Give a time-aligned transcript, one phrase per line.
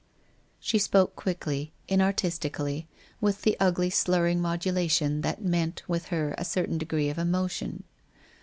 [0.59, 2.87] She spoke quickly, inartistically,
[3.21, 7.83] with the ugly slurring modulation that meant with her a certain degree of emo tion.